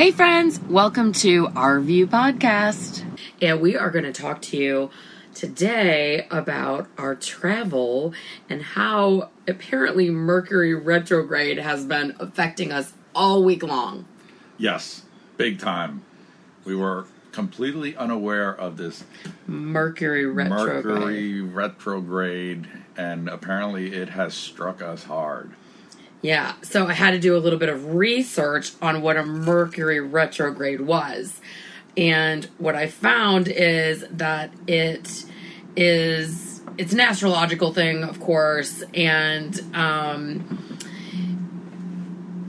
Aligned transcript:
Hey, 0.00 0.12
friends, 0.12 0.58
welcome 0.60 1.12
to 1.12 1.48
our 1.54 1.78
View 1.78 2.06
Podcast. 2.06 3.04
And 3.42 3.60
we 3.60 3.76
are 3.76 3.90
going 3.90 4.06
to 4.06 4.14
talk 4.14 4.40
to 4.40 4.56
you 4.56 4.90
today 5.34 6.26
about 6.30 6.88
our 6.96 7.14
travel 7.14 8.14
and 8.48 8.62
how 8.62 9.28
apparently 9.46 10.08
Mercury 10.08 10.72
retrograde 10.74 11.58
has 11.58 11.84
been 11.84 12.16
affecting 12.18 12.72
us 12.72 12.94
all 13.14 13.44
week 13.44 13.62
long. 13.62 14.06
Yes, 14.56 15.02
big 15.36 15.58
time. 15.58 16.02
We 16.64 16.74
were 16.74 17.04
completely 17.32 17.94
unaware 17.94 18.56
of 18.56 18.78
this 18.78 19.04
Mercury 19.46 20.24
retrograde. 20.24 20.84
Mercury 20.86 21.42
retrograde, 21.42 22.68
and 22.96 23.28
apparently 23.28 23.92
it 23.92 24.08
has 24.08 24.32
struck 24.32 24.80
us 24.80 25.04
hard. 25.04 25.52
Yeah, 26.22 26.54
so 26.62 26.86
I 26.86 26.92
had 26.92 27.12
to 27.12 27.18
do 27.18 27.34
a 27.36 27.38
little 27.38 27.58
bit 27.58 27.70
of 27.70 27.94
research 27.94 28.72
on 28.82 29.00
what 29.00 29.16
a 29.16 29.24
Mercury 29.24 30.00
retrograde 30.00 30.82
was. 30.82 31.40
And 31.96 32.44
what 32.58 32.76
I 32.76 32.88
found 32.88 33.48
is 33.48 34.04
that 34.10 34.52
it 34.66 35.24
is 35.76 36.60
it's 36.76 36.92
an 36.92 37.00
astrological 37.00 37.72
thing, 37.72 38.04
of 38.04 38.20
course, 38.20 38.82
and 38.94 39.58
um 39.74 40.78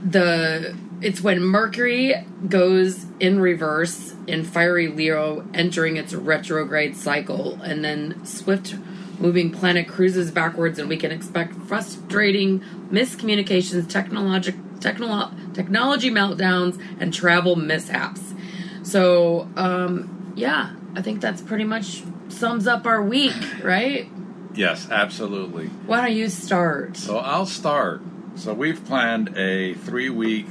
the 0.04 0.76
it's 1.00 1.20
when 1.20 1.40
Mercury 1.40 2.14
goes 2.48 3.06
in 3.18 3.40
reverse 3.40 4.14
in 4.26 4.44
fiery 4.44 4.88
Leo 4.88 5.48
entering 5.54 5.96
its 5.96 6.12
retrograde 6.12 6.96
cycle 6.96 7.60
and 7.62 7.84
then 7.84 8.24
swift 8.24 8.76
moving 9.22 9.50
planet 9.52 9.86
cruises 9.88 10.30
backwards 10.30 10.78
and 10.78 10.88
we 10.88 10.96
can 10.96 11.12
expect 11.12 11.54
frustrating 11.54 12.60
miscommunications, 12.90 13.88
technologic 13.88 14.56
technolo- 14.80 15.54
technology 15.54 16.10
meltdowns 16.10 16.78
and 17.00 17.14
travel 17.14 17.56
mishaps. 17.56 18.34
So, 18.82 19.48
um 19.56 20.32
yeah, 20.34 20.74
I 20.96 21.02
think 21.02 21.20
that's 21.20 21.40
pretty 21.40 21.64
much 21.64 22.02
sums 22.28 22.66
up 22.66 22.86
our 22.86 23.02
week, 23.02 23.62
right? 23.62 24.08
Yes, 24.54 24.88
absolutely. 24.90 25.66
Why 25.86 26.02
don't 26.02 26.16
you 26.16 26.28
start? 26.28 26.96
So 26.96 27.18
I'll 27.18 27.46
start. 27.46 28.02
So 28.34 28.52
we've 28.52 28.84
planned 28.84 29.36
a 29.36 29.74
three 29.74 30.10
week 30.10 30.46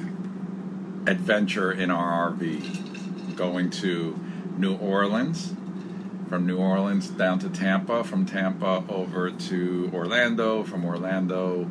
adventure 1.07 1.71
in 1.71 1.91
our 1.91 2.31
RV, 2.31 3.35
going 3.35 3.69
to 3.71 4.19
New 4.57 4.75
Orleans, 4.77 5.53
from 6.31 6.47
New 6.47 6.57
Orleans 6.57 7.09
down 7.09 7.39
to 7.39 7.49
Tampa, 7.49 8.05
from 8.05 8.25
Tampa 8.25 8.85
over 8.87 9.29
to 9.31 9.91
Orlando, 9.93 10.63
from 10.63 10.85
Orlando 10.85 11.65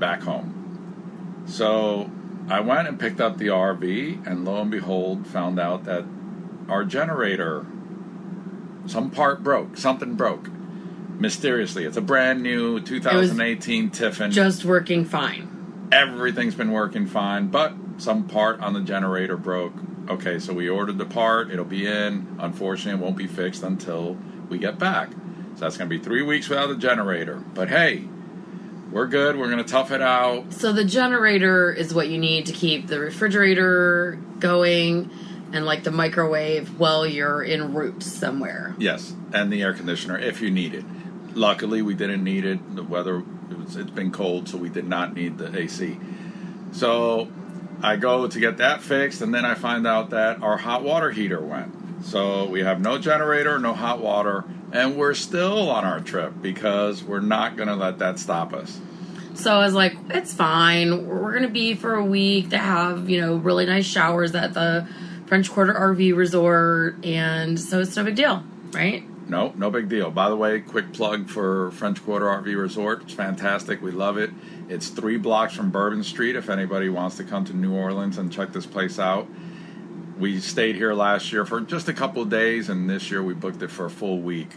back 0.00 0.22
home. 0.22 1.44
So 1.46 2.10
I 2.48 2.58
went 2.58 2.88
and 2.88 2.98
picked 2.98 3.20
up 3.20 3.38
the 3.38 3.46
RV, 3.46 4.26
and 4.26 4.44
lo 4.44 4.62
and 4.62 4.70
behold, 4.70 5.28
found 5.28 5.60
out 5.60 5.84
that 5.84 6.04
our 6.68 6.84
generator, 6.84 7.64
some 8.86 9.12
part 9.12 9.44
broke, 9.44 9.76
something 9.76 10.16
broke. 10.16 10.50
Mysteriously, 11.20 11.84
it's 11.84 11.96
a 11.96 12.00
brand 12.00 12.42
new 12.42 12.80
2018 12.80 13.90
Tiffin. 13.90 14.32
Just 14.32 14.64
working 14.64 15.04
fine. 15.04 15.88
Everything's 15.92 16.56
been 16.56 16.72
working 16.72 17.06
fine, 17.06 17.46
but 17.46 17.74
some 17.98 18.26
part 18.26 18.58
on 18.58 18.72
the 18.72 18.80
generator 18.80 19.36
broke. 19.36 19.74
Okay, 20.10 20.40
so 20.40 20.52
we 20.52 20.68
ordered 20.68 20.98
the 20.98 21.06
part. 21.06 21.52
It'll 21.52 21.64
be 21.64 21.86
in. 21.86 22.36
Unfortunately, 22.40 23.00
it 23.00 23.02
won't 23.02 23.16
be 23.16 23.28
fixed 23.28 23.62
until 23.62 24.18
we 24.48 24.58
get 24.58 24.76
back. 24.76 25.12
So 25.54 25.60
that's 25.60 25.76
going 25.76 25.88
to 25.88 25.96
be 25.96 26.02
three 26.02 26.22
weeks 26.22 26.48
without 26.48 26.68
a 26.68 26.76
generator. 26.76 27.36
But 27.36 27.68
hey, 27.68 28.08
we're 28.90 29.06
good. 29.06 29.36
We're 29.36 29.48
going 29.48 29.64
to 29.64 29.70
tough 29.70 29.92
it 29.92 30.02
out. 30.02 30.52
So 30.52 30.72
the 30.72 30.84
generator 30.84 31.72
is 31.72 31.94
what 31.94 32.08
you 32.08 32.18
need 32.18 32.46
to 32.46 32.52
keep 32.52 32.88
the 32.88 32.98
refrigerator 32.98 34.18
going 34.40 35.10
and 35.52 35.64
like 35.64 35.84
the 35.84 35.92
microwave 35.92 36.76
while 36.76 37.06
you're 37.06 37.44
en 37.44 37.72
route 37.72 38.02
somewhere. 38.02 38.74
Yes, 38.78 39.14
and 39.32 39.52
the 39.52 39.62
air 39.62 39.72
conditioner 39.74 40.18
if 40.18 40.40
you 40.40 40.50
need 40.50 40.74
it. 40.74 40.84
Luckily, 41.34 41.82
we 41.82 41.94
didn't 41.94 42.24
need 42.24 42.44
it. 42.44 42.74
The 42.74 42.82
weather 42.82 43.22
it 43.48 43.58
was, 43.58 43.76
it's 43.76 43.92
been 43.92 44.10
cold, 44.10 44.48
so 44.48 44.58
we 44.58 44.70
did 44.70 44.88
not 44.88 45.14
need 45.14 45.38
the 45.38 45.56
AC. 45.56 45.98
So 46.72 47.30
I 47.82 47.96
go 47.96 48.26
to 48.26 48.40
get 48.40 48.58
that 48.58 48.82
fixed, 48.82 49.22
and 49.22 49.34
then 49.34 49.44
I 49.44 49.54
find 49.54 49.86
out 49.86 50.10
that 50.10 50.42
our 50.42 50.56
hot 50.56 50.82
water 50.82 51.10
heater 51.10 51.40
went. 51.40 52.04
So 52.04 52.46
we 52.46 52.60
have 52.60 52.80
no 52.80 52.98
generator, 52.98 53.58
no 53.58 53.74
hot 53.74 54.00
water, 54.00 54.44
and 54.72 54.96
we're 54.96 55.14
still 55.14 55.70
on 55.70 55.84
our 55.84 56.00
trip 56.00 56.34
because 56.40 57.02
we're 57.02 57.20
not 57.20 57.56
going 57.56 57.68
to 57.68 57.76
let 57.76 57.98
that 57.98 58.18
stop 58.18 58.52
us. 58.52 58.80
So 59.34 59.54
I 59.54 59.64
was 59.64 59.74
like, 59.74 59.96
it's 60.10 60.34
fine. 60.34 61.06
We're 61.06 61.30
going 61.30 61.44
to 61.44 61.48
be 61.48 61.74
for 61.74 61.94
a 61.94 62.04
week. 62.04 62.50
to 62.50 62.58
have, 62.58 63.08
you 63.08 63.20
know, 63.20 63.36
really 63.36 63.66
nice 63.66 63.86
showers 63.86 64.34
at 64.34 64.54
the 64.54 64.86
French 65.26 65.50
Quarter 65.50 65.74
RV 65.74 66.16
Resort, 66.16 67.04
and 67.04 67.58
so 67.58 67.80
it's 67.80 67.96
no 67.96 68.04
big 68.04 68.16
deal, 68.16 68.42
right? 68.72 69.04
No, 69.30 69.52
no 69.56 69.70
big 69.70 69.88
deal. 69.88 70.10
By 70.10 70.28
the 70.28 70.34
way, 70.34 70.58
quick 70.58 70.92
plug 70.92 71.28
for 71.30 71.70
French 71.70 72.04
Quarter 72.04 72.26
RV 72.26 72.60
Resort. 72.60 73.02
It's 73.02 73.14
fantastic. 73.14 73.80
We 73.80 73.92
love 73.92 74.18
it. 74.18 74.30
It's 74.68 74.88
three 74.88 75.18
blocks 75.18 75.54
from 75.54 75.70
Bourbon 75.70 76.02
Street 76.02 76.34
if 76.34 76.50
anybody 76.50 76.88
wants 76.88 77.16
to 77.18 77.24
come 77.24 77.44
to 77.44 77.56
New 77.56 77.72
Orleans 77.72 78.18
and 78.18 78.32
check 78.32 78.52
this 78.52 78.66
place 78.66 78.98
out. 78.98 79.28
We 80.18 80.40
stayed 80.40 80.74
here 80.74 80.94
last 80.94 81.30
year 81.32 81.46
for 81.46 81.60
just 81.60 81.88
a 81.88 81.92
couple 81.92 82.22
of 82.22 82.28
days, 82.28 82.68
and 82.68 82.90
this 82.90 83.08
year 83.08 83.22
we 83.22 83.34
booked 83.34 83.62
it 83.62 83.70
for 83.70 83.86
a 83.86 83.90
full 83.90 84.18
week. 84.18 84.50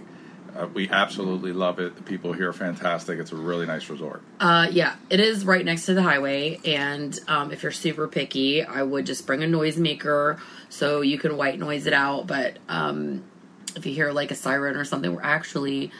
Uh, 0.55 0.67
we 0.73 0.89
absolutely 0.89 1.53
love 1.53 1.79
it. 1.79 1.95
The 1.95 2.01
people 2.01 2.33
here 2.33 2.49
are 2.49 2.53
fantastic. 2.53 3.19
It's 3.19 3.31
a 3.31 3.35
really 3.35 3.67
nice 3.67 3.89
resort. 3.89 4.23
Uh, 4.39 4.67
yeah, 4.71 4.95
it 5.11 5.19
is 5.19 5.45
right 5.45 5.63
next 5.63 5.85
to 5.85 5.93
the 5.93 6.01
highway, 6.01 6.59
and 6.65 7.17
um, 7.27 7.51
if 7.51 7.61
you're 7.61 7.71
super 7.71 8.07
picky, 8.07 8.63
I 8.63 8.81
would 8.81 9.05
just 9.05 9.27
bring 9.27 9.43
a 9.43 9.47
noisemaker 9.47 10.39
so 10.69 11.01
you 11.01 11.19
can 11.19 11.37
white 11.37 11.59
noise 11.59 11.85
it 11.85 11.93
out. 11.93 12.25
But 12.25 12.57
um, 12.67 13.23
if 13.75 13.85
you 13.85 13.93
hear 13.93 14.11
like 14.11 14.31
a 14.31 14.35
siren 14.35 14.75
or 14.75 14.85
something, 14.85 15.13
we're 15.13 15.21
actually 15.21 15.91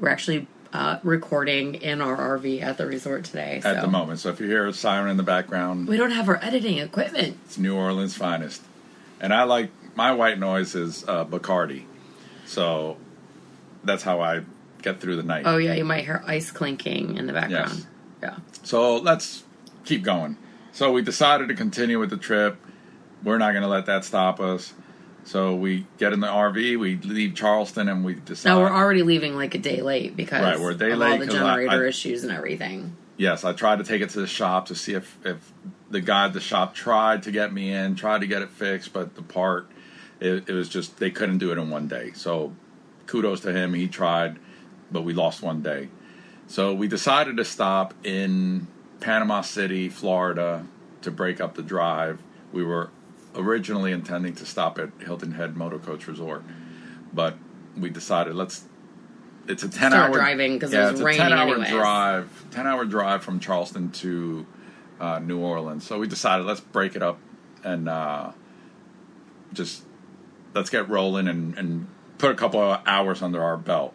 we're 0.00 0.08
actually 0.08 0.46
uh, 0.72 0.98
recording 1.02 1.74
in 1.76 2.00
our 2.00 2.38
RV 2.38 2.62
at 2.62 2.76
the 2.76 2.86
resort 2.86 3.24
today. 3.24 3.60
At 3.64 3.80
the 3.80 3.88
moment. 3.88 4.20
So 4.20 4.30
if 4.30 4.40
you 4.40 4.46
hear 4.46 4.66
a 4.66 4.72
siren 4.72 5.10
in 5.10 5.16
the 5.16 5.22
background, 5.22 5.88
we 5.88 5.96
don't 5.96 6.10
have 6.10 6.28
our 6.28 6.42
editing 6.42 6.78
equipment. 6.78 7.38
it's 7.44 7.58
New 7.58 7.74
Orleans' 7.76 8.16
finest. 8.16 8.62
And 9.20 9.32
I 9.32 9.44
like 9.44 9.70
my 9.94 10.12
white 10.12 10.38
noise 10.38 10.74
is 10.74 11.04
uh, 11.08 11.24
Bacardi. 11.24 11.84
So 12.44 12.98
that's 13.84 14.02
how 14.02 14.20
I 14.20 14.42
get 14.82 15.00
through 15.00 15.16
the 15.16 15.22
night. 15.22 15.44
Oh 15.46 15.56
yeah, 15.56 15.74
you 15.74 15.84
might 15.84 16.04
hear 16.04 16.22
ice 16.26 16.50
clinking 16.50 17.16
in 17.16 17.26
the 17.26 17.32
background. 17.32 17.86
Yeah. 18.22 18.36
So 18.62 18.96
let's 18.96 19.44
keep 19.84 20.02
going. 20.02 20.36
So 20.72 20.92
we 20.92 21.00
decided 21.00 21.48
to 21.48 21.54
continue 21.54 21.98
with 21.98 22.10
the 22.10 22.16
trip. 22.16 22.58
We're 23.22 23.38
not 23.38 23.52
going 23.52 23.62
to 23.62 23.68
let 23.68 23.86
that 23.86 24.04
stop 24.04 24.40
us. 24.40 24.74
So 25.26 25.54
we 25.56 25.86
get 25.98 26.12
in 26.12 26.20
the 26.20 26.28
RV, 26.28 26.78
we 26.78 26.96
leave 26.96 27.34
Charleston, 27.34 27.88
and 27.88 28.04
we 28.04 28.14
decide. 28.14 28.48
No, 28.50 28.60
we're 28.60 28.70
already 28.70 29.02
leaving 29.02 29.34
like 29.34 29.54
a 29.54 29.58
day 29.58 29.82
late 29.82 30.16
because 30.16 30.40
Right, 30.42 30.58
we're 30.58 30.70
a 30.70 30.74
day 30.74 30.92
of 30.92 30.98
late 30.98 31.12
all 31.12 31.18
the 31.18 31.26
'cause 31.26 31.34
I- 31.34 31.38
generator 31.56 31.84
I- 31.84 31.88
issues 31.88 32.22
and 32.22 32.32
everything. 32.32 32.96
Yes, 33.16 33.44
I 33.44 33.52
tried 33.52 33.78
to 33.78 33.84
take 33.84 34.02
it 34.02 34.10
to 34.10 34.20
the 34.20 34.26
shop 34.26 34.66
to 34.66 34.74
see 34.76 34.92
if, 34.92 35.18
if 35.24 35.52
the 35.90 36.00
guy 36.00 36.26
at 36.26 36.32
the 36.32 36.40
shop 36.40 36.74
tried 36.74 37.22
to 37.24 37.30
get 37.32 37.52
me 37.52 37.72
in, 37.72 37.96
tried 37.96 38.20
to 38.20 38.26
get 38.26 38.42
it 38.42 38.50
fixed, 38.50 38.92
but 38.92 39.14
the 39.16 39.22
part, 39.22 39.68
it, 40.20 40.48
it 40.48 40.52
was 40.52 40.68
just, 40.68 40.98
they 40.98 41.10
couldn't 41.10 41.38
do 41.38 41.50
it 41.50 41.58
in 41.58 41.70
one 41.70 41.88
day. 41.88 42.12
So 42.14 42.54
kudos 43.06 43.40
to 43.40 43.52
him. 43.52 43.74
He 43.74 43.88
tried, 43.88 44.36
but 44.92 45.02
we 45.02 45.12
lost 45.12 45.42
one 45.42 45.60
day. 45.62 45.88
So 46.46 46.72
we 46.74 46.86
decided 46.88 47.36
to 47.38 47.44
stop 47.44 47.94
in 48.04 48.68
Panama 49.00 49.40
City, 49.40 49.88
Florida 49.88 50.66
to 51.02 51.10
break 51.10 51.40
up 51.40 51.54
the 51.54 51.62
drive. 51.62 52.20
We 52.52 52.62
were 52.62 52.90
originally 53.36 53.92
intending 53.92 54.34
to 54.36 54.46
stop 54.46 54.78
at 54.78 54.90
Hilton 55.00 55.32
Head 55.32 55.56
Motor 55.56 55.78
Coach 55.78 56.06
Resort, 56.08 56.42
but 57.12 57.36
we 57.76 57.90
decided 57.90 58.34
let's. 58.34 58.64
It's 59.48 59.62
a 59.62 59.68
ten 59.68 59.92
Start 59.92 60.10
hour 60.10 60.14
driving 60.14 60.58
'cause 60.58 60.72
it 60.72 60.76
yeah, 60.76 60.90
was 60.90 61.00
it's 61.00 61.02
raining 61.02 61.20
a 61.20 61.28
ten 61.28 61.38
hour 61.38 61.54
anyways. 61.54 61.70
drive, 61.70 62.46
ten 62.50 62.66
hour 62.66 62.84
drive 62.84 63.22
from 63.22 63.38
Charleston 63.38 63.90
to 63.92 64.44
uh, 65.00 65.18
New 65.20 65.38
Orleans. 65.38 65.86
So 65.86 65.98
we 66.00 66.08
decided 66.08 66.46
let's 66.46 66.60
break 66.60 66.96
it 66.96 67.02
up 67.02 67.18
and 67.62 67.88
uh, 67.88 68.32
just 69.52 69.84
let's 70.54 70.70
get 70.70 70.88
rolling 70.88 71.28
and, 71.28 71.56
and 71.56 71.86
put 72.18 72.30
a 72.30 72.34
couple 72.34 72.60
of 72.60 72.80
hours 72.86 73.22
under 73.22 73.42
our 73.42 73.56
belt. 73.56 73.94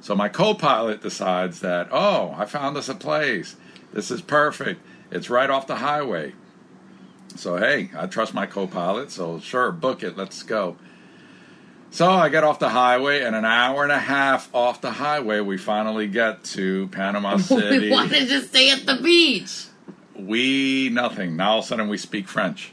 So 0.00 0.14
my 0.14 0.28
co-pilot 0.28 1.02
decides 1.02 1.58
that, 1.60 1.88
oh, 1.90 2.32
I 2.38 2.44
found 2.44 2.76
us 2.76 2.88
a 2.88 2.94
place. 2.94 3.56
This 3.92 4.10
is 4.12 4.22
perfect. 4.22 4.80
It's 5.10 5.28
right 5.28 5.50
off 5.50 5.66
the 5.66 5.76
highway. 5.76 6.34
So 7.36 7.56
hey, 7.56 7.90
I 7.96 8.06
trust 8.06 8.34
my 8.34 8.46
co-pilot. 8.46 9.10
So 9.10 9.40
sure, 9.40 9.70
book 9.72 10.02
it. 10.02 10.16
Let's 10.16 10.42
go. 10.42 10.76
So 11.90 12.10
I 12.10 12.28
get 12.28 12.44
off 12.44 12.58
the 12.58 12.68
highway, 12.68 13.22
and 13.22 13.34
an 13.34 13.44
hour 13.44 13.82
and 13.82 13.92
a 13.92 13.98
half 13.98 14.54
off 14.54 14.80
the 14.80 14.90
highway, 14.90 15.40
we 15.40 15.56
finally 15.56 16.06
get 16.06 16.44
to 16.44 16.88
Panama 16.88 17.36
City. 17.38 17.78
we 17.78 17.90
wanted 17.90 18.28
to 18.28 18.42
stay 18.42 18.70
at 18.70 18.84
the 18.84 18.96
beach. 18.96 19.66
We 20.14 20.90
nothing. 20.90 21.36
Now 21.36 21.52
all 21.52 21.58
of 21.60 21.64
a 21.64 21.68
sudden 21.68 21.88
we 21.88 21.96
speak 21.96 22.28
French. 22.28 22.72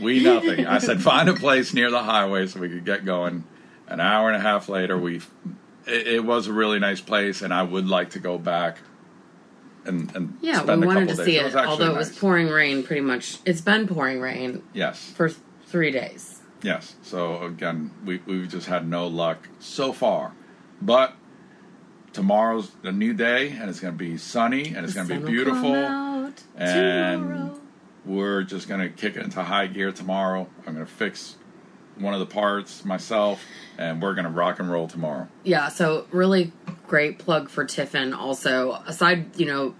We 0.00 0.22
nothing. 0.22 0.66
I 0.66 0.78
said 0.78 1.02
find 1.02 1.28
a 1.28 1.34
place 1.34 1.74
near 1.74 1.90
the 1.90 2.02
highway 2.02 2.46
so 2.46 2.60
we 2.60 2.68
could 2.68 2.84
get 2.84 3.04
going. 3.04 3.44
An 3.88 4.00
hour 4.00 4.28
and 4.28 4.36
a 4.36 4.40
half 4.40 4.68
later, 4.68 4.96
we 4.98 5.20
it, 5.86 6.06
it 6.06 6.24
was 6.24 6.46
a 6.46 6.52
really 6.52 6.78
nice 6.78 7.00
place, 7.00 7.42
and 7.42 7.52
I 7.52 7.62
would 7.62 7.88
like 7.88 8.10
to 8.10 8.18
go 8.18 8.38
back. 8.38 8.78
And, 9.86 10.14
and 10.16 10.36
Yeah, 10.40 10.62
spend 10.62 10.80
we 10.80 10.86
a 10.86 10.88
wanted 10.88 11.08
couple 11.08 11.24
to 11.24 11.30
see 11.30 11.38
it. 11.38 11.46
actually 11.46 11.66
Although 11.66 11.94
it 11.94 11.96
was 11.96 12.10
nice. 12.10 12.18
pouring 12.18 12.48
rain, 12.48 12.82
pretty 12.82 13.02
much. 13.02 13.38
It's 13.44 13.60
been 13.60 13.86
pouring 13.86 14.20
rain 14.20 14.62
yes, 14.72 15.12
for 15.16 15.30
three 15.66 15.90
days. 15.90 16.40
Yes. 16.62 16.96
So 17.02 17.42
again, 17.42 17.90
we 18.04 18.20
we've 18.26 18.48
just 18.48 18.66
had 18.66 18.88
no 18.88 19.06
luck 19.06 19.48
so 19.58 19.92
far, 19.92 20.32
but 20.82 21.14
tomorrow's 22.12 22.72
a 22.82 22.92
new 22.92 23.12
day, 23.12 23.50
and 23.50 23.68
it's 23.68 23.80
going 23.80 23.92
to 23.92 23.98
be 23.98 24.16
sunny, 24.16 24.74
and 24.74 24.84
it's 24.84 24.94
going 24.94 25.06
to 25.08 25.20
be 25.20 25.26
beautiful, 25.26 25.74
and 26.56 27.22
tomorrow. 27.22 27.60
we're 28.04 28.42
just 28.42 28.68
going 28.68 28.80
to 28.80 28.88
kick 28.88 29.16
it 29.16 29.22
into 29.22 29.42
high 29.42 29.66
gear 29.66 29.92
tomorrow. 29.92 30.48
I'm 30.66 30.74
going 30.74 30.86
to 30.86 30.92
fix 30.92 31.36
one 31.98 32.14
of 32.14 32.20
the 32.20 32.26
parts 32.26 32.84
myself, 32.84 33.42
and 33.78 34.00
we're 34.02 34.14
going 34.14 34.24
to 34.24 34.30
rock 34.30 34.58
and 34.58 34.70
roll 34.70 34.88
tomorrow. 34.88 35.28
Yeah, 35.44 35.68
so 35.68 36.06
really 36.10 36.52
great 36.86 37.18
plug 37.18 37.48
for 37.48 37.64
Tiffin. 37.64 38.12
Also, 38.14 38.72
aside, 38.86 39.38
you 39.38 39.46
know, 39.46 39.74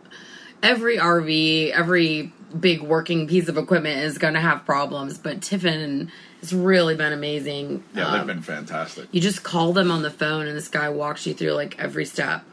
every 0.63 0.97
RV, 0.99 1.71
every 1.73 2.33
big 2.59 2.81
working 2.83 3.27
piece 3.27 3.49
of 3.49 3.59
equipment 3.59 4.01
is 4.01 4.19
going 4.19 4.35
to 4.35 4.41
have 4.41 4.65
problems, 4.65 5.19
but 5.19 5.43
Tiffin 5.43 6.11
has 6.41 6.53
really 6.53 6.95
been 6.95 7.13
amazing. 7.13 7.83
Yeah, 7.95 8.07
Um, 8.09 8.19
they've 8.19 8.27
been 8.27 8.43
fantastic. 8.43 9.09
You 9.13 9.21
just 9.21 9.43
call 9.43 9.73
them 9.73 9.91
on 9.91 10.03
the 10.03 10.11
phone, 10.11 10.47
and 10.47 10.57
this 10.57 10.69
guy 10.69 10.89
walks 10.89 11.27
you 11.27 11.35
through 11.35 11.53
like 11.53 11.79
every 11.79 12.05
step. 12.05 12.45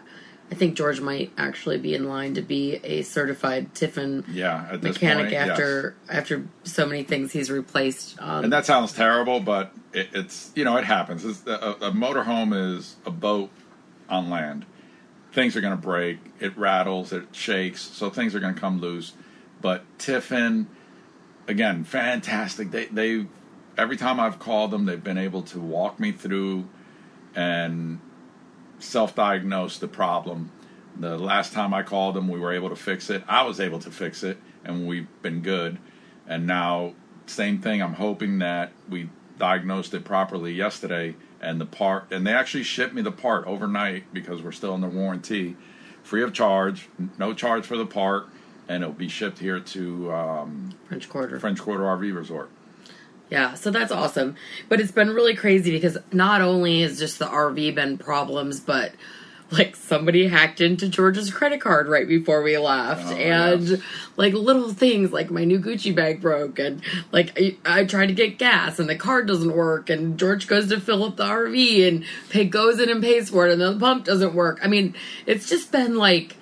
I 0.51 0.55
think 0.55 0.75
George 0.75 0.99
might 1.01 1.31
actually 1.37 1.79
be 1.79 1.95
in 1.95 2.07
line 2.07 2.35
to 2.35 2.41
be 2.41 2.75
a 2.83 3.01
certified 3.01 3.73
Tiffin 3.73 4.23
Yeah, 4.29 4.77
mechanic 4.81 5.25
point, 5.25 5.31
yes. 5.31 5.49
after 5.49 5.95
after 6.09 6.45
so 6.63 6.85
many 6.85 7.01
things 7.03 7.31
he's 7.31 7.49
replaced. 7.49 8.21
Um, 8.21 8.43
And 8.43 8.53
that 8.53 8.65
sounds 8.65 8.93
terrible, 8.93 9.39
but 9.39 9.73
it, 9.93 10.09
it's 10.13 10.51
you 10.53 10.63
know 10.63 10.77
it 10.77 10.83
happens. 10.83 11.25
It's, 11.25 11.47
a, 11.47 11.75
a 11.81 11.91
motorhome 11.91 12.77
is 12.77 12.97
a 13.05 13.09
boat 13.11 13.49
on 14.13 14.29
land. 14.29 14.65
Things 15.31 15.55
are 15.55 15.61
going 15.61 15.75
to 15.75 15.81
break. 15.81 16.19
It 16.39 16.57
rattles. 16.57 17.11
It 17.11 17.27
shakes. 17.33 17.81
So 17.81 18.09
things 18.09 18.35
are 18.35 18.39
going 18.39 18.53
to 18.53 18.59
come 18.59 18.79
loose. 18.79 19.13
But 19.61 19.83
Tiffin, 19.97 20.67
again, 21.47 21.83
fantastic. 21.83 22.71
They 22.71 22.85
they 22.85 23.25
every 23.77 23.97
time 23.97 24.19
I've 24.19 24.39
called 24.39 24.71
them, 24.71 24.85
they've 24.85 25.03
been 25.03 25.17
able 25.17 25.41
to 25.43 25.59
walk 25.59 25.99
me 25.99 26.11
through 26.11 26.67
and 27.35 27.99
self-diagnose 28.79 29.79
the 29.79 29.87
problem. 29.87 30.51
The 30.95 31.17
last 31.17 31.53
time 31.53 31.73
I 31.73 31.81
called 31.81 32.15
them, 32.15 32.27
we 32.27 32.39
were 32.39 32.53
able 32.53 32.69
to 32.69 32.75
fix 32.75 33.09
it. 33.09 33.23
I 33.27 33.43
was 33.43 33.59
able 33.59 33.79
to 33.79 33.89
fix 33.89 34.21
it, 34.21 34.37
and 34.63 34.87
we've 34.87 35.07
been 35.23 35.41
good. 35.41 35.79
And 36.27 36.45
now, 36.45 36.93
same 37.25 37.59
thing. 37.59 37.81
I'm 37.81 37.93
hoping 37.93 38.39
that 38.39 38.71
we 38.87 39.09
diagnosed 39.39 39.93
it 39.95 40.03
properly 40.03 40.53
yesterday, 40.53 41.15
and 41.43 41.59
the 41.59 41.65
part, 41.65 42.11
and 42.11 42.25
they 42.25 42.33
actually 42.33 42.63
shipped 42.63 42.93
me 42.93 43.01
the 43.01 43.11
part 43.11 43.45
overnight 43.45 44.11
because 44.13 44.41
we're 44.41 44.51
still 44.51 44.73
under 44.73 44.87
warranty, 44.87 45.55
free 46.01 46.23
of 46.23 46.33
charge, 46.33 46.89
no 47.17 47.33
charge 47.33 47.65
for 47.65 47.77
the 47.77 47.85
part, 47.85 48.27
and 48.67 48.83
it'll 48.83 48.95
be 48.95 49.09
shipped 49.09 49.39
here 49.39 49.59
to 49.59 50.11
um, 50.13 50.73
French 50.87 51.09
Quarter. 51.09 51.39
French 51.39 51.59
Quarter 51.59 51.83
RV 51.83 52.15
Resort. 52.15 52.49
Yeah, 53.29 53.55
so 53.55 53.71
that's 53.71 53.91
awesome. 53.91 54.35
But 54.69 54.79
it's 54.79 54.91
been 54.91 55.09
really 55.09 55.35
crazy 55.35 55.71
because 55.71 55.97
not 56.11 56.41
only 56.41 56.81
has 56.81 56.99
just 56.99 57.19
the 57.19 57.25
RV 57.25 57.75
been 57.75 57.97
problems, 57.97 58.59
but 58.59 58.93
like 59.53 59.75
somebody 59.75 60.27
hacked 60.27 60.61
into 60.61 60.89
George's 60.89 61.31
credit 61.31 61.61
card 61.61 61.87
right 61.87 62.07
before 62.07 62.41
we 62.41 62.57
left, 62.57 63.05
Oh, 63.07 63.15
and 63.15 63.83
like 64.17 64.33
little 64.33 64.73
things 64.73 65.11
like 65.11 65.29
my 65.29 65.45
new 65.45 65.59
Gucci 65.59 65.95
bag 65.95 66.21
broke, 66.21 66.59
and 66.59 66.81
like 67.11 67.31
I, 67.39 67.57
I 67.65 67.85
tried 67.85 68.07
to 68.07 68.13
get 68.13 68.37
gas 68.37 68.79
and 68.79 68.89
the 68.89 68.95
card 68.95 69.27
doesn't 69.27 69.55
work, 69.55 69.89
and 69.89 70.17
George 70.17 70.47
goes 70.47 70.69
to 70.69 70.79
fill 70.79 71.03
up 71.03 71.17
the 71.17 71.23
RV 71.25 71.87
and 71.87 72.03
pay 72.29 72.45
goes 72.45 72.79
in 72.79 72.89
and 72.89 73.01
pays 73.01 73.29
for 73.29 73.47
it, 73.47 73.53
and 73.53 73.61
the 73.61 73.77
pump 73.79 74.05
doesn't 74.05 74.33
work. 74.33 74.59
I 74.63 74.67
mean, 74.67 74.95
it's 75.25 75.47
just 75.47 75.71
been 75.71 75.97
like 75.97 76.35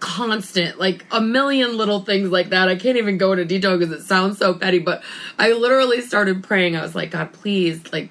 constant, 0.00 0.78
like 0.78 1.06
a 1.10 1.20
million 1.20 1.76
little 1.76 2.00
things 2.00 2.30
like 2.30 2.50
that. 2.50 2.68
I 2.68 2.76
can't 2.76 2.98
even 2.98 3.16
go 3.16 3.32
into 3.32 3.44
detail 3.44 3.78
because 3.78 3.92
it 3.92 4.02
sounds 4.02 4.38
so 4.38 4.54
petty, 4.54 4.78
but 4.78 5.02
I 5.38 5.52
literally 5.52 6.00
started 6.02 6.42
praying. 6.42 6.76
I 6.76 6.82
was 6.82 6.94
like, 6.94 7.12
God, 7.12 7.32
please, 7.32 7.92
like, 7.92 8.10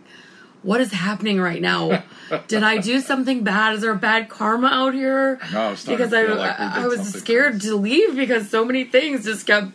what 0.63 0.81
is 0.81 0.91
happening 0.91 1.39
right 1.39 1.61
now? 1.61 2.03
Did 2.47 2.63
I 2.63 2.77
do 2.77 2.99
something 3.01 3.43
bad? 3.43 3.75
Is 3.75 3.81
there 3.81 3.93
bad 3.95 4.29
karma 4.29 4.67
out 4.67 4.93
here? 4.93 5.39
No, 5.51 5.75
because 5.85 6.13
I, 6.13 6.23
like 6.23 6.59
I, 6.59 6.83
I 6.83 6.87
was 6.87 7.13
scared 7.13 7.61
to 7.61 7.75
leave 7.75 8.15
because 8.15 8.49
so 8.49 8.65
many 8.65 8.85
things 8.85 9.25
just 9.25 9.45
kept, 9.45 9.67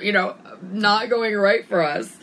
you 0.00 0.12
know, 0.12 0.34
not 0.62 1.08
going 1.10 1.36
right 1.36 1.66
for 1.66 1.82
us. 1.82 2.16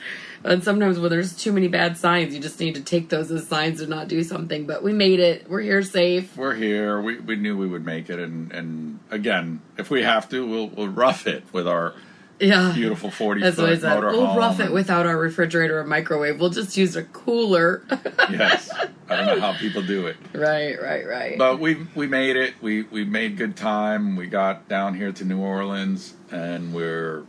And 0.44 0.64
sometimes 0.64 1.00
when 1.00 1.12
there's 1.12 1.36
too 1.36 1.52
many 1.52 1.68
bad 1.68 1.98
signs, 1.98 2.34
you 2.34 2.40
just 2.40 2.60
need 2.60 2.74
to 2.76 2.82
take 2.82 3.10
those 3.10 3.30
as 3.30 3.48
signs 3.48 3.80
and 3.80 3.90
not 3.90 4.08
do 4.08 4.24
something. 4.24 4.66
But 4.66 4.82
we 4.82 4.92
made 4.92 5.20
it. 5.20 5.48
We're 5.48 5.62
here 5.62 5.84
safe. 5.84 6.36
We're 6.36 6.56
here. 6.56 7.00
We, 7.00 7.20
we 7.20 7.36
knew 7.36 7.56
we 7.56 7.68
would 7.68 7.86
make 7.86 8.10
it, 8.10 8.20
and, 8.20 8.52
and 8.52 9.00
again, 9.12 9.62
if 9.78 9.92
we 9.92 10.02
have 10.02 10.28
to, 10.30 10.46
we'll 10.46 10.70
we'll 10.70 10.88
rough 10.88 11.28
it 11.28 11.44
with 11.54 11.68
our 11.68 11.94
Yeah. 12.42 12.72
beautiful 12.74 13.12
forty 13.12 13.42
That's 13.42 13.58
what 13.58 13.70
I 13.70 13.76
foot 13.76 13.84
motorhome. 13.84 14.12
We'll 14.14 14.36
rough 14.36 14.60
it 14.60 14.72
without 14.72 15.06
our 15.06 15.18
refrigerator 15.18 15.80
or 15.80 15.84
microwave. 15.86 16.40
We'll 16.40 16.50
just 16.50 16.76
use 16.76 16.96
a 16.96 17.04
cooler. 17.04 17.84
yes. 18.30 18.70
I 19.10 19.16
don't 19.16 19.26
know 19.26 19.40
how 19.42 19.54
people 19.58 19.82
do 19.82 20.08
it, 20.08 20.16
right, 20.34 20.82
right, 20.82 21.06
right. 21.06 21.38
but 21.38 21.60
we 21.60 21.86
we 21.96 22.08
made 22.08 22.38
it. 22.38 22.56
We 22.62 22.84
we 22.84 23.04
made 23.06 23.38
good 23.38 23.56
time. 23.56 24.16
We 24.16 24.28
got 24.28 24.68
down 24.70 24.96
here 24.96 25.12
to 25.12 25.26
New 25.26 25.40
Orleans, 25.40 26.14
and 26.32 26.74
we're 26.74 27.26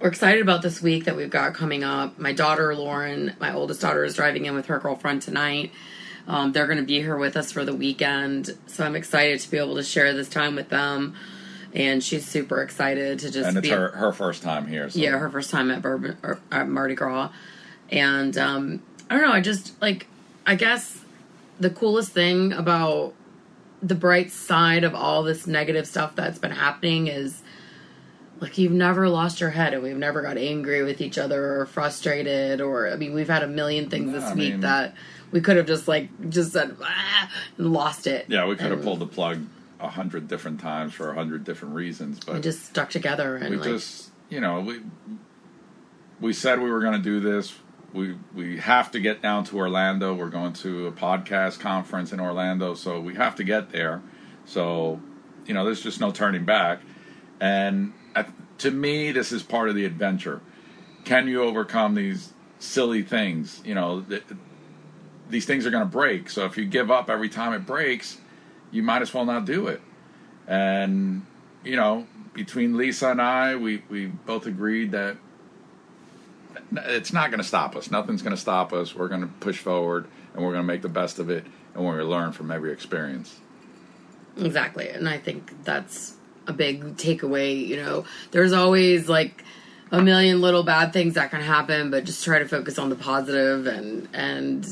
We're 0.00 0.08
excited 0.08 0.40
about 0.42 0.62
this 0.62 0.80
week 0.82 1.04
that 1.04 1.16
we've 1.16 1.30
got 1.30 1.54
coming 1.54 1.84
up. 1.84 2.18
My 2.18 2.32
daughter 2.32 2.74
Lauren, 2.74 3.36
my 3.38 3.52
oldest 3.52 3.80
daughter, 3.82 4.04
is 4.04 4.14
driving 4.16 4.46
in 4.46 4.54
with 4.54 4.66
her 4.66 4.78
girlfriend 4.78 5.22
tonight. 5.22 5.70
Um, 6.26 6.52
they're 6.52 6.66
going 6.66 6.78
to 6.78 6.84
be 6.84 7.00
here 7.00 7.16
with 7.16 7.36
us 7.36 7.52
for 7.52 7.64
the 7.64 7.74
weekend, 7.74 8.56
so 8.66 8.84
I'm 8.84 8.96
excited 8.96 9.40
to 9.40 9.50
be 9.50 9.56
able 9.58 9.76
to 9.76 9.82
share 9.82 10.12
this 10.14 10.28
time 10.28 10.54
with 10.56 10.68
them. 10.68 11.14
And 11.74 12.02
she's 12.02 12.26
super 12.26 12.62
excited 12.62 13.18
to 13.20 13.30
just 13.30 13.48
and 13.48 13.58
it's 13.58 13.66
be 13.68 13.74
her 13.74 13.88
her 13.90 14.12
first 14.12 14.42
time 14.42 14.66
here. 14.66 14.88
So. 14.88 14.98
yeah 14.98 15.18
her 15.18 15.28
first 15.30 15.50
time 15.50 15.70
at 15.70 15.82
bourbon 15.82 16.16
or 16.22 16.40
at 16.50 16.66
mardi 16.68 16.94
gras 16.94 17.30
and 17.90 18.36
um 18.38 18.82
i 19.10 19.14
don't 19.14 19.24
know 19.24 19.32
i 19.32 19.40
just 19.40 19.80
like 19.82 20.06
i 20.46 20.54
guess 20.54 21.04
the 21.60 21.70
coolest 21.70 22.12
thing 22.12 22.52
about 22.52 23.12
the 23.82 23.94
bright 23.94 24.30
side 24.30 24.82
of 24.84 24.94
all 24.94 25.22
this 25.22 25.46
negative 25.46 25.86
stuff 25.86 26.14
that's 26.16 26.38
been 26.38 26.50
happening 26.50 27.06
is 27.06 27.42
like 28.40 28.56
you've 28.56 28.72
never 28.72 29.08
lost 29.08 29.40
your 29.40 29.50
head 29.50 29.74
and 29.74 29.82
we've 29.82 29.96
never 29.96 30.22
got 30.22 30.36
angry 30.38 30.82
with 30.82 31.00
each 31.00 31.18
other 31.18 31.60
or 31.60 31.66
frustrated 31.66 32.60
or 32.60 32.88
i 32.90 32.96
mean 32.96 33.12
we've 33.12 33.28
had 33.28 33.42
a 33.42 33.48
million 33.48 33.90
things 33.90 34.12
this 34.12 34.24
I 34.24 34.34
week 34.34 34.52
mean- 34.52 34.60
that 34.60 34.94
we 35.30 35.42
could 35.42 35.56
have 35.58 35.66
just 35.66 35.86
like 35.86 36.08
just 36.30 36.52
said 36.52 36.74
ah, 36.82 37.30
and 37.58 37.72
lost 37.72 38.06
it 38.06 38.24
Yeah, 38.28 38.46
we 38.46 38.56
could 38.56 38.70
have 38.70 38.82
pulled 38.82 39.00
the 39.00 39.06
plug 39.06 39.44
a 39.80 39.88
hundred 39.88 40.28
different 40.28 40.60
times 40.60 40.92
for 40.92 41.10
a 41.10 41.14
hundred 41.14 41.44
different 41.44 41.74
reasons, 41.74 42.20
but 42.24 42.36
we 42.36 42.40
just 42.40 42.64
stuck 42.64 42.90
together 42.90 43.36
and 43.36 43.50
we 43.50 43.56
like 43.56 43.68
just 43.68 44.10
you 44.28 44.40
know 44.40 44.60
we 44.60 44.80
we 46.20 46.32
said 46.32 46.60
we 46.60 46.70
were 46.70 46.80
going 46.80 46.94
to 46.94 46.98
do 46.98 47.20
this. 47.20 47.54
We 47.92 48.16
we 48.34 48.58
have 48.58 48.90
to 48.92 49.00
get 49.00 49.22
down 49.22 49.44
to 49.44 49.58
orlando. 49.58 50.14
We're 50.14 50.30
going 50.30 50.52
to 50.54 50.88
a 50.88 50.92
podcast 50.92 51.60
conference 51.60 52.12
in 52.12 52.20
orlando 52.20 52.74
so 52.74 53.00
we 53.00 53.14
have 53.14 53.36
to 53.36 53.44
get 53.44 53.70
there. 53.70 54.02
So 54.44 55.00
you 55.46 55.54
know 55.54 55.64
there's 55.64 55.82
just 55.82 56.00
no 56.00 56.10
turning 56.10 56.44
back. 56.44 56.80
And 57.40 57.92
at, 58.14 58.30
to 58.58 58.70
me 58.70 59.12
this 59.12 59.32
is 59.32 59.42
part 59.42 59.68
of 59.68 59.74
the 59.74 59.84
adventure. 59.84 60.40
Can 61.04 61.28
you 61.28 61.42
overcome 61.42 61.94
these 61.94 62.32
silly 62.58 63.02
things? 63.02 63.62
You 63.64 63.74
know 63.74 64.00
th- 64.02 64.24
these 65.30 65.46
things 65.46 65.66
are 65.66 65.70
going 65.70 65.84
to 65.84 65.90
break. 65.90 66.30
So 66.30 66.46
if 66.46 66.56
you 66.56 66.64
give 66.64 66.90
up 66.90 67.08
every 67.08 67.28
time 67.28 67.52
it 67.52 67.64
breaks 67.64 68.18
you 68.70 68.82
might 68.82 69.02
as 69.02 69.12
well 69.12 69.24
not 69.24 69.44
do 69.44 69.66
it 69.66 69.80
and 70.46 71.24
you 71.64 71.76
know 71.76 72.06
between 72.32 72.76
lisa 72.76 73.10
and 73.10 73.20
i 73.20 73.54
we, 73.56 73.82
we 73.88 74.06
both 74.06 74.46
agreed 74.46 74.92
that 74.92 75.16
it's 76.72 77.12
not 77.12 77.30
going 77.30 77.40
to 77.40 77.46
stop 77.46 77.76
us 77.76 77.90
nothing's 77.90 78.22
going 78.22 78.34
to 78.34 78.40
stop 78.40 78.72
us 78.72 78.94
we're 78.94 79.08
going 79.08 79.20
to 79.20 79.26
push 79.40 79.58
forward 79.58 80.06
and 80.34 80.44
we're 80.44 80.52
going 80.52 80.62
to 80.62 80.72
make 80.72 80.82
the 80.82 80.88
best 80.88 81.18
of 81.18 81.30
it 81.30 81.44
and 81.74 81.84
we're 81.84 81.96
going 81.96 82.04
to 82.04 82.10
learn 82.10 82.32
from 82.32 82.50
every 82.50 82.72
experience 82.72 83.40
Exactly. 84.40 84.88
And 84.88 85.08
I 85.08 85.18
think 85.18 85.64
that's 85.64 86.14
a 86.46 86.52
big 86.52 86.96
takeaway. 86.96 87.66
You 87.66 87.76
know, 87.76 88.04
there's 88.30 88.52
always 88.52 89.08
like 89.08 89.44
a 89.90 90.00
million 90.00 90.40
little 90.40 90.62
bad 90.62 90.92
things 90.92 91.14
that 91.14 91.30
can 91.30 91.40
happen, 91.40 91.90
but 91.90 92.04
just 92.04 92.24
try 92.24 92.38
to 92.38 92.48
focus 92.48 92.78
on 92.78 92.90
the 92.90 92.96
positive 92.96 93.66
and, 93.66 94.08
and, 94.12 94.66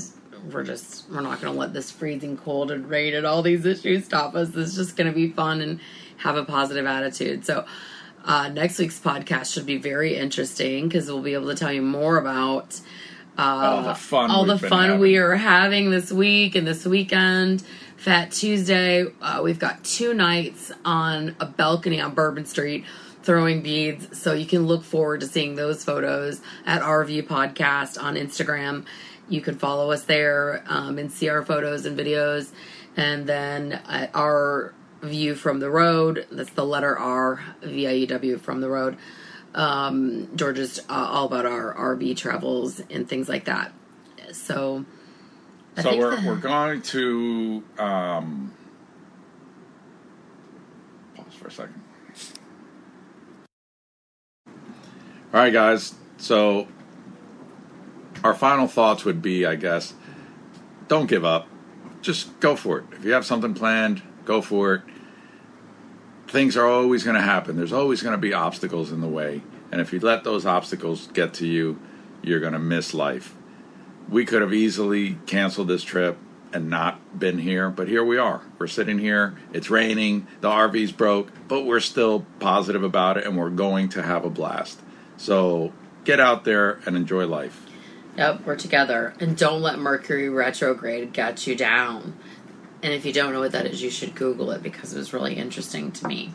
we're 0.52 0.64
just 0.64 1.08
we're 1.10 1.20
not 1.20 1.40
going 1.40 1.52
to 1.52 1.58
let 1.58 1.72
this 1.72 1.90
freezing 1.90 2.36
cold 2.36 2.70
and 2.70 2.88
rain 2.88 3.14
and 3.14 3.26
all 3.26 3.42
these 3.42 3.64
issues 3.66 4.04
stop 4.04 4.34
us. 4.34 4.54
It's 4.54 4.74
just 4.74 4.96
going 4.96 5.08
to 5.08 5.14
be 5.14 5.30
fun 5.30 5.60
and 5.60 5.80
have 6.18 6.36
a 6.36 6.44
positive 6.44 6.86
attitude. 6.86 7.44
So 7.44 7.64
uh, 8.24 8.48
next 8.48 8.78
week's 8.78 8.98
podcast 8.98 9.52
should 9.52 9.66
be 9.66 9.76
very 9.78 10.16
interesting 10.16 10.88
because 10.88 11.06
we'll 11.06 11.22
be 11.22 11.34
able 11.34 11.48
to 11.48 11.54
tell 11.54 11.72
you 11.72 11.82
more 11.82 12.16
about 12.18 12.80
uh, 13.38 13.42
All 13.42 13.82
the 13.82 13.94
fun 13.94 14.30
all 14.30 14.44
the 14.44 14.58
fun 14.58 14.84
having. 14.86 15.00
we 15.00 15.16
are 15.18 15.34
having 15.36 15.90
this 15.90 16.10
week 16.12 16.54
and 16.54 16.66
this 16.66 16.84
weekend. 16.84 17.62
Fat 17.96 18.30
Tuesday, 18.30 19.06
uh, 19.22 19.40
we've 19.42 19.58
got 19.58 19.82
two 19.84 20.12
nights 20.14 20.70
on 20.84 21.34
a 21.40 21.46
balcony 21.46 22.00
on 22.00 22.14
Bourbon 22.14 22.44
Street 22.46 22.84
throwing 23.22 23.60
beads. 23.62 24.16
So 24.18 24.32
you 24.32 24.46
can 24.46 24.66
look 24.66 24.84
forward 24.84 25.20
to 25.20 25.26
seeing 25.26 25.56
those 25.56 25.82
photos 25.82 26.40
at 26.64 26.82
RV 26.82 27.26
Podcast 27.26 28.00
on 28.00 28.14
Instagram. 28.14 28.84
You 29.28 29.40
can 29.40 29.56
follow 29.58 29.90
us 29.90 30.04
there 30.04 30.62
um, 30.66 30.98
and 30.98 31.10
see 31.10 31.28
our 31.28 31.44
photos 31.44 31.84
and 31.84 31.98
videos. 31.98 32.50
And 32.96 33.26
then 33.26 33.72
at 33.88 34.10
our 34.14 34.72
view 35.02 35.34
from 35.34 35.60
the 35.60 35.70
road, 35.70 36.26
that's 36.30 36.50
the 36.50 36.64
letter 36.64 36.96
R, 36.98 37.40
V 37.62 37.86
I 37.88 37.92
E 37.92 38.06
W 38.06 38.38
from 38.38 38.60
the 38.60 38.68
road. 38.70 38.96
Um, 39.54 40.28
George 40.36 40.58
is 40.58 40.78
uh, 40.88 40.92
all 40.92 41.26
about 41.26 41.46
our 41.46 41.74
RV 41.74 42.16
travels 42.16 42.80
and 42.90 43.08
things 43.08 43.28
like 43.28 43.46
that. 43.46 43.72
So, 44.32 44.84
I 45.76 45.82
so 45.82 45.90
think 45.90 46.02
we're, 46.02 46.16
that- 46.16 46.24
we're 46.24 46.36
going 46.36 46.82
to 46.82 47.64
um, 47.78 48.52
pause 51.14 51.34
for 51.34 51.48
a 51.48 51.50
second. 51.50 51.82
All 54.46 55.42
right, 55.42 55.52
guys. 55.52 55.94
So 56.18 56.66
our 58.26 58.34
final 58.34 58.68
thoughts 58.68 59.04
would 59.04 59.22
be, 59.22 59.46
I 59.46 59.54
guess, 59.54 59.94
don't 60.88 61.06
give 61.06 61.24
up. 61.24 61.48
Just 62.02 62.38
go 62.40 62.54
for 62.56 62.78
it. 62.78 62.84
If 62.92 63.04
you 63.04 63.12
have 63.12 63.24
something 63.24 63.54
planned, 63.54 64.02
go 64.24 64.40
for 64.40 64.74
it. 64.74 64.82
Things 66.28 66.56
are 66.56 66.66
always 66.66 67.04
going 67.04 67.16
to 67.16 67.22
happen. 67.22 67.56
There's 67.56 67.72
always 67.72 68.02
going 68.02 68.14
to 68.14 68.20
be 68.20 68.34
obstacles 68.34 68.92
in 68.92 69.00
the 69.00 69.08
way, 69.08 69.42
and 69.72 69.80
if 69.80 69.92
you 69.92 70.00
let 70.00 70.24
those 70.24 70.44
obstacles 70.44 71.08
get 71.08 71.34
to 71.34 71.46
you, 71.46 71.80
you're 72.22 72.40
going 72.40 72.52
to 72.52 72.58
miss 72.58 72.92
life 72.92 73.34
we 74.08 74.24
could 74.24 74.42
have 74.42 74.54
easily 74.54 75.18
canceled 75.26 75.68
this 75.68 75.82
trip 75.82 76.16
and 76.52 76.70
not 76.70 77.18
been 77.18 77.38
here, 77.38 77.70
but 77.70 77.88
here 77.88 78.04
we 78.04 78.18
are. 78.18 78.42
We're 78.58 78.68
sitting 78.68 78.98
here. 78.98 79.36
It's 79.52 79.68
raining. 79.68 80.26
The 80.40 80.48
RV's 80.48 80.92
broke, 80.92 81.30
but 81.48 81.64
we're 81.64 81.80
still 81.80 82.24
positive 82.38 82.82
about 82.82 83.16
it 83.16 83.26
and 83.26 83.36
we're 83.36 83.50
going 83.50 83.88
to 83.90 84.02
have 84.02 84.24
a 84.24 84.30
blast. 84.30 84.80
So 85.16 85.72
get 86.04 86.20
out 86.20 86.44
there 86.44 86.80
and 86.86 86.96
enjoy 86.96 87.26
life. 87.26 87.66
Yep, 88.16 88.46
we're 88.46 88.56
together. 88.56 89.14
And 89.20 89.36
don't 89.36 89.62
let 89.62 89.78
Mercury 89.78 90.28
retrograde 90.28 91.12
get 91.12 91.46
you 91.46 91.54
down. 91.54 92.16
And 92.82 92.92
if 92.92 93.04
you 93.04 93.12
don't 93.12 93.32
know 93.32 93.40
what 93.40 93.52
that 93.52 93.66
is, 93.66 93.82
you 93.82 93.90
should 93.90 94.14
Google 94.14 94.50
it 94.52 94.62
because 94.62 94.94
it 94.94 94.98
was 94.98 95.12
really 95.12 95.34
interesting 95.34 95.92
to 95.92 96.06
me. 96.06 96.32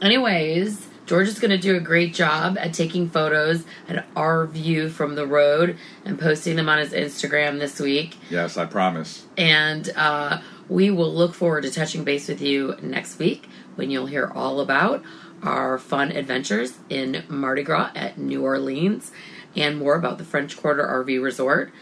Anyways, 0.00 0.86
George 1.06 1.28
is 1.28 1.38
going 1.38 1.50
to 1.50 1.58
do 1.58 1.76
a 1.76 1.80
great 1.80 2.14
job 2.14 2.56
at 2.58 2.72
taking 2.72 3.08
photos 3.08 3.64
at 3.88 4.06
our 4.16 4.46
view 4.46 4.88
from 4.88 5.14
the 5.14 5.26
road 5.26 5.76
and 6.04 6.18
posting 6.18 6.56
them 6.56 6.68
on 6.68 6.78
his 6.78 6.92
Instagram 6.92 7.58
this 7.58 7.78
week. 7.80 8.16
Yes, 8.30 8.56
I 8.56 8.66
promise. 8.66 9.26
And 9.36 9.90
uh, 9.96 10.40
we 10.68 10.90
will 10.90 11.12
look 11.12 11.34
forward 11.34 11.62
to 11.62 11.70
touching 11.70 12.04
base 12.04 12.28
with 12.28 12.40
you 12.40 12.76
next 12.80 13.18
week 13.18 13.48
when 13.74 13.90
you'll 13.90 14.06
hear 14.06 14.30
all 14.34 14.60
about 14.60 15.02
our 15.42 15.78
fun 15.78 16.10
adventures 16.10 16.78
in 16.88 17.22
Mardi 17.28 17.62
Gras 17.62 17.90
at 17.94 18.16
New 18.16 18.42
Orleans 18.42 19.12
and 19.56 19.78
more 19.78 19.94
about 19.94 20.18
the 20.18 20.24
French 20.24 20.56
Quarter 20.56 20.84
RV 20.84 21.22
Resort. 21.22 21.72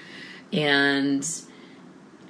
And 0.52 1.28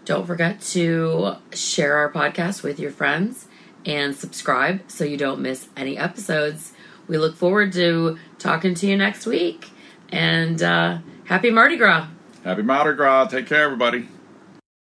don't 0.05 0.27
forget 0.27 0.61
to 0.61 1.37
share 1.53 1.97
our 1.97 2.11
podcast 2.11 2.63
with 2.63 2.79
your 2.79 2.91
friends 2.91 3.47
and 3.85 4.15
subscribe 4.15 4.83
so 4.89 5.05
you 5.05 5.17
don't 5.17 5.41
miss 5.41 5.69
any 5.77 5.99
episodes. 5.99 6.73
We 7.09 7.19
look 7.19 7.37
forward 7.37 7.73
to 7.75 8.19
talking 8.39 8.75
to 8.75 8.87
you 8.87 8.97
next 8.97 9.27
week. 9.27 9.71
And 10.11 10.63
uh, 10.63 10.99
happy 11.25 11.51
Mardi 11.51 11.77
Gras! 11.77 12.09
Happy 12.45 12.63
Mardi 12.63 12.97
Gras. 12.97 13.27
Take 13.27 13.47
care, 13.47 13.65
everybody. 13.65 14.09